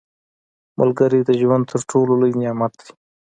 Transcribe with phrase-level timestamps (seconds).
[0.79, 2.89] •ملګری د ژوند تر ټولو لوی نعمت دی.